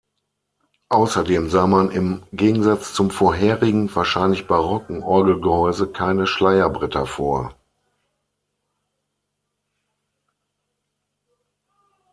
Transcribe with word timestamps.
Außerdem 0.89 1.51
sah 1.51 1.67
man 1.67 1.91
im 1.91 2.23
Gegensatz 2.31 2.91
zum 2.91 3.11
vorherigen, 3.11 3.93
wahrscheinlich 3.95 4.47
barocken 4.47 5.03
Orgelgehäuse 5.03 5.89
keine 5.91 6.25
Schleierbretter 6.25 7.05
vor. 7.05 7.53